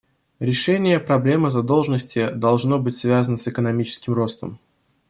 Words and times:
Решение 0.39 0.99
проблемы 0.99 1.51
задолженности 1.51 2.31
должно 2.33 2.79
быть 2.79 2.95
связано 2.97 3.37
с 3.37 3.47
экономическим 3.47 4.13
ростом. 4.13 4.59